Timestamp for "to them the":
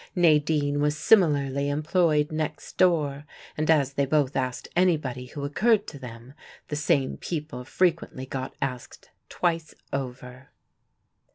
5.89-6.75